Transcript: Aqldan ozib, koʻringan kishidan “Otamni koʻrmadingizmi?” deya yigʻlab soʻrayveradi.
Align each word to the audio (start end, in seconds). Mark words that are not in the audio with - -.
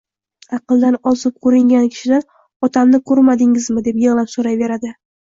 Aqldan 0.57 0.97
ozib, 1.11 1.35
koʻringan 1.49 1.85
kishidan 1.93 2.27
“Otamni 2.71 3.03
koʻrmadingizmi?” 3.13 3.89
deya 3.93 4.07
yigʻlab 4.09 4.37
soʻrayveradi. 4.39 4.97